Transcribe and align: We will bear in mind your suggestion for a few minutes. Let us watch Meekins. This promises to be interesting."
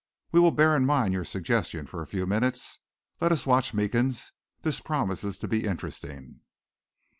We 0.31 0.39
will 0.39 0.49
bear 0.49 0.75
in 0.75 0.87
mind 0.87 1.13
your 1.13 1.23
suggestion 1.25 1.85
for 1.85 2.01
a 2.01 2.07
few 2.07 2.25
minutes. 2.25 2.79
Let 3.19 3.31
us 3.31 3.45
watch 3.45 3.71
Meekins. 3.71 4.31
This 4.63 4.79
promises 4.79 5.37
to 5.37 5.47
be 5.47 5.63
interesting." 5.67 6.39